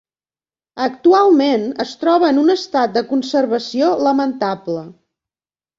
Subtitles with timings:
[0.85, 4.91] Actualment es troba en un estat de conservació lamentable.